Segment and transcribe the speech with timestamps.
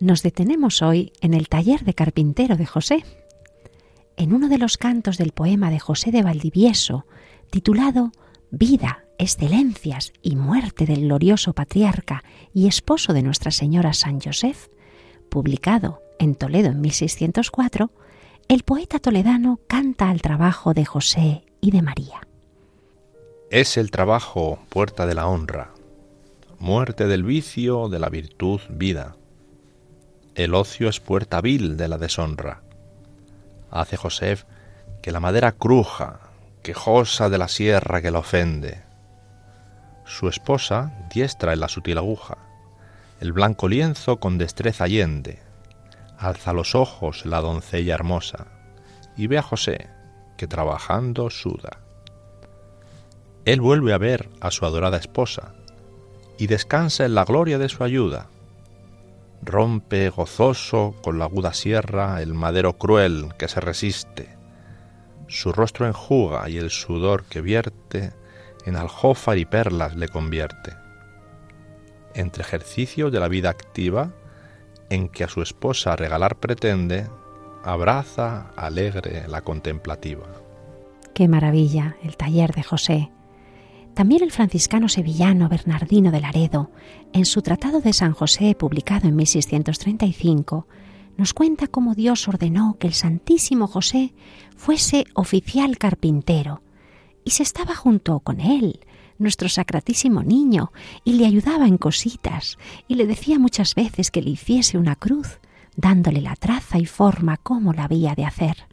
[0.00, 3.04] Nos detenemos hoy en el taller de carpintero de José.
[4.16, 7.04] En uno de los cantos del poema de José de Valdivieso,
[7.50, 8.10] titulado
[8.50, 14.68] Vida, excelencias y muerte del glorioso patriarca y esposo de Nuestra Señora San Josef,
[15.28, 17.90] publicado en Toledo en 1604,
[18.48, 22.26] el poeta toledano canta al trabajo de José y de María.
[23.50, 25.74] Es el trabajo puerta de la honra,
[26.58, 29.16] muerte del vicio, de la virtud, vida
[30.44, 32.62] el ocio es puerta vil de la deshonra.
[33.70, 34.44] Hace Josef
[35.02, 36.20] que la madera cruja,
[36.62, 38.82] quejosa de la sierra que la ofende.
[40.04, 42.38] Su esposa diestra en la sutil aguja,
[43.20, 45.40] el blanco lienzo con destreza yende.
[46.18, 48.46] Alza los ojos la doncella hermosa
[49.16, 49.88] y ve a José,
[50.36, 51.80] que trabajando suda.
[53.44, 55.54] Él vuelve a ver a su adorada esposa
[56.38, 58.28] y descansa en la gloria de su ayuda
[59.42, 64.36] rompe gozoso con la aguda sierra el madero cruel que se resiste.
[65.28, 68.12] Su rostro enjuga y el sudor que vierte
[68.66, 70.74] en aljófar y perlas le convierte.
[72.14, 74.10] Entre ejercicios de la vida activa,
[74.90, 77.08] en que a su esposa regalar pretende,
[77.62, 80.26] abraza alegre la contemplativa.
[81.14, 83.10] Qué maravilla el taller de José
[84.00, 86.70] también el franciscano sevillano Bernardino de Laredo,
[87.12, 90.66] en su Tratado de San José, publicado en 1635,
[91.18, 94.14] nos cuenta cómo Dios ordenó que el Santísimo José
[94.56, 96.62] fuese oficial carpintero,
[97.26, 98.80] y se estaba junto con él,
[99.18, 100.72] nuestro sacratísimo niño,
[101.04, 102.56] y le ayudaba en cositas,
[102.88, 105.40] y le decía muchas veces que le hiciese una cruz,
[105.76, 108.66] dándole la traza y forma como la había de hacer.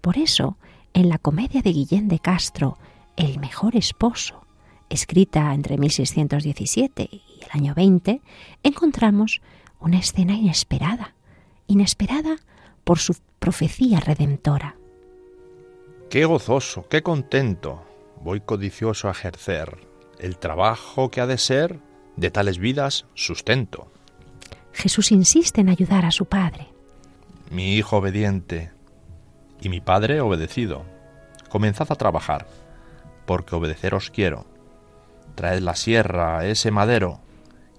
[0.00, 0.58] Por eso,
[0.92, 2.78] en la comedia de Guillén de Castro,
[3.16, 4.43] el mejor esposo,
[4.94, 8.20] escrita entre 1617 y el año 20,
[8.62, 9.40] encontramos
[9.80, 11.14] una escena inesperada,
[11.66, 12.36] inesperada
[12.84, 14.76] por su profecía redentora.
[16.10, 17.84] Qué gozoso, qué contento
[18.22, 19.76] voy codicioso a ejercer
[20.18, 21.80] el trabajo que ha de ser
[22.16, 23.88] de tales vidas sustento.
[24.72, 26.68] Jesús insiste en ayudar a su Padre.
[27.50, 28.70] Mi hijo obediente
[29.60, 30.84] y mi Padre obedecido,
[31.48, 32.46] comenzad a trabajar
[33.26, 34.46] porque obedeceros quiero.
[35.34, 37.20] Traed la sierra, ese madero,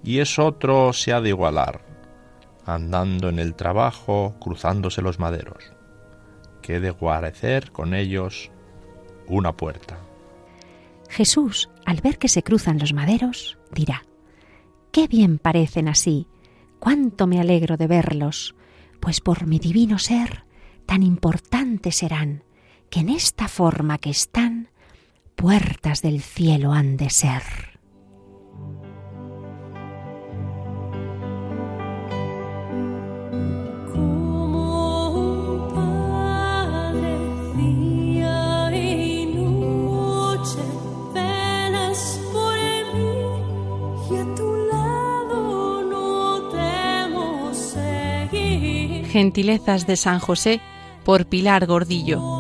[0.04, 1.82] y es otro se ha de igualar,
[2.66, 5.72] andando en el trabajo, cruzándose los maderos,
[6.62, 8.52] que de guarecer con ellos
[9.28, 9.98] una puerta.
[11.10, 14.04] Jesús, al ver que se cruzan los maderos, dirá,
[14.92, 16.28] Qué bien parecen así,
[16.80, 18.56] cuánto me alegro de verlos,
[19.00, 20.46] pues por mi divino ser
[20.86, 22.44] tan importantes serán,
[22.90, 24.70] que en esta forma que están
[25.36, 27.44] puertas del cielo han de ser.
[49.16, 50.60] Gentilezas de San José
[51.06, 52.35] por Pilar Gordillo.